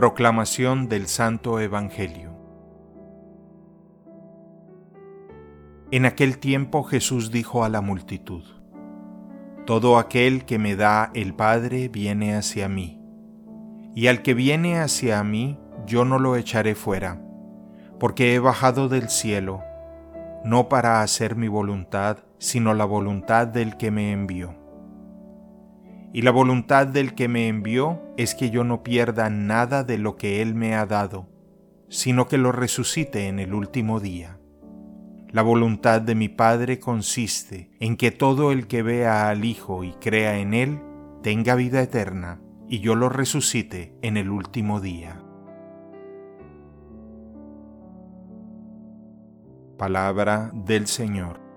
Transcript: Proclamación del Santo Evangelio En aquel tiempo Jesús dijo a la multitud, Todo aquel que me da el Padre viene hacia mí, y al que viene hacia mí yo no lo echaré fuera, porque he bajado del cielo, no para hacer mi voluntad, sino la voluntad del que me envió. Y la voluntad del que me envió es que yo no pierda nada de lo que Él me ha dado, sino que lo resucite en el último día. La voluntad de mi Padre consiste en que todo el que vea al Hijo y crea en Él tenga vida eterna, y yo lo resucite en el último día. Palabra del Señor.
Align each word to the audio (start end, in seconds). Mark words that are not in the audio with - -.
Proclamación 0.00 0.88
del 0.88 1.08
Santo 1.08 1.58
Evangelio 1.58 2.30
En 5.90 6.06
aquel 6.06 6.38
tiempo 6.38 6.84
Jesús 6.84 7.32
dijo 7.32 7.64
a 7.64 7.68
la 7.68 7.80
multitud, 7.80 8.44
Todo 9.66 9.98
aquel 9.98 10.44
que 10.44 10.60
me 10.60 10.76
da 10.76 11.10
el 11.14 11.34
Padre 11.34 11.88
viene 11.88 12.36
hacia 12.36 12.68
mí, 12.68 13.02
y 13.92 14.06
al 14.06 14.22
que 14.22 14.34
viene 14.34 14.78
hacia 14.78 15.24
mí 15.24 15.58
yo 15.84 16.04
no 16.04 16.20
lo 16.20 16.36
echaré 16.36 16.76
fuera, 16.76 17.20
porque 17.98 18.36
he 18.36 18.38
bajado 18.38 18.88
del 18.88 19.08
cielo, 19.08 19.64
no 20.44 20.68
para 20.68 21.02
hacer 21.02 21.34
mi 21.34 21.48
voluntad, 21.48 22.18
sino 22.38 22.72
la 22.72 22.84
voluntad 22.84 23.48
del 23.48 23.76
que 23.76 23.90
me 23.90 24.12
envió. 24.12 24.67
Y 26.12 26.22
la 26.22 26.30
voluntad 26.30 26.86
del 26.86 27.14
que 27.14 27.28
me 27.28 27.48
envió 27.48 28.00
es 28.16 28.34
que 28.34 28.50
yo 28.50 28.64
no 28.64 28.82
pierda 28.82 29.28
nada 29.28 29.84
de 29.84 29.98
lo 29.98 30.16
que 30.16 30.40
Él 30.40 30.54
me 30.54 30.74
ha 30.74 30.86
dado, 30.86 31.28
sino 31.88 32.28
que 32.28 32.38
lo 32.38 32.52
resucite 32.52 33.28
en 33.28 33.38
el 33.38 33.52
último 33.52 34.00
día. 34.00 34.38
La 35.30 35.42
voluntad 35.42 36.00
de 36.00 36.14
mi 36.14 36.30
Padre 36.30 36.80
consiste 36.80 37.70
en 37.80 37.96
que 37.96 38.10
todo 38.10 38.50
el 38.50 38.66
que 38.66 38.82
vea 38.82 39.28
al 39.28 39.44
Hijo 39.44 39.84
y 39.84 39.92
crea 39.92 40.38
en 40.38 40.54
Él 40.54 40.80
tenga 41.22 41.54
vida 41.54 41.82
eterna, 41.82 42.40
y 42.68 42.80
yo 42.80 42.94
lo 42.94 43.08
resucite 43.10 43.94
en 44.02 44.16
el 44.16 44.30
último 44.30 44.80
día. 44.80 45.22
Palabra 49.76 50.50
del 50.54 50.86
Señor. 50.86 51.47